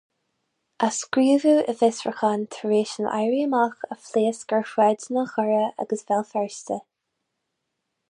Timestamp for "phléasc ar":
4.09-4.67